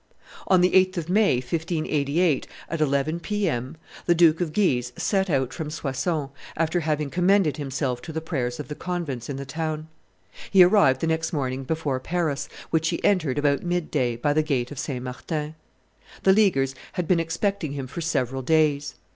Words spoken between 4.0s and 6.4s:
the Duke of Guise set out from Soissons,